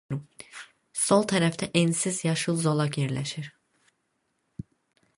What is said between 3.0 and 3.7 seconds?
yerləşir.